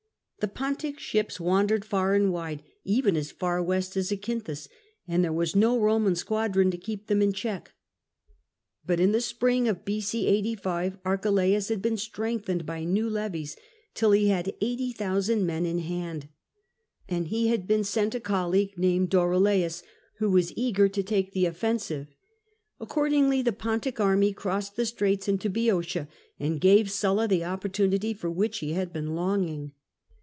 The 0.43 0.47
Pontic 0.47 0.97
ships 0.97 1.39
wandered 1.39 1.85
far 1.85 2.15
and 2.15 2.33
wide, 2.33 2.63
even 2.83 3.15
as 3.15 3.29
far 3.29 3.61
west 3.61 3.95
as 3.95 4.09
ZacynthuS; 4.09 4.67
and 5.07 5.23
there 5.23 5.31
was 5.31 5.55
no 5.55 5.77
Koman 5.77 6.17
squadron 6.17 6.71
to 6.71 6.79
keep 6.79 7.05
them 7.05 7.21
in 7.21 7.31
check. 7.31 7.73
But 8.83 8.99
in 8.99 9.11
the 9.11 9.21
spring 9.21 9.67
of 9.67 9.85
B.o. 9.85 10.01
85 10.17 10.97
Archelaus 11.05 11.67
had 11.67 11.79
been 11.83 11.95
strengthened 11.95 12.65
by 12.65 12.83
new 12.85 13.07
levies, 13.07 13.55
till 13.93 14.13
he 14.13 14.29
had 14.29 14.55
80,000 14.61 15.45
men 15.45 15.67
in 15.67 15.77
hand. 15.77 16.21
The 16.21 16.25
king 16.25 16.33
wished 16.33 16.43
him 16.55 16.57
to 16.57 16.57
fight, 16.57 17.17
and 17.19 17.27
he 17.27 17.47
had 17.49 17.67
been 17.67 17.83
sent 17.83 18.15
a 18.15 18.19
colleague 18.19 18.79
named 18.79 19.11
Dorylaus, 19.11 19.83
who 20.17 20.31
was 20.31 20.57
eager 20.57 20.89
to 20.89 21.03
take 21.03 21.33
the 21.33 21.45
offensive. 21.45 22.15
Accordingly 22.79 23.43
the 23.43 23.51
Pontic 23.53 23.99
army 23.99 24.33
crossed 24.33 24.75
the 24.75 24.87
straits 24.87 25.27
into 25.27 25.51
Boeotia, 25.51 26.07
and 26.39 26.59
gave 26.59 26.89
Sulla 26.89 27.27
the 27.27 27.45
opportunity 27.45 28.15
for 28.15 28.31
which 28.31 28.57
he 28.57 28.73
had 28.73 28.91
been 28.91 29.13
longing. 29.13 29.73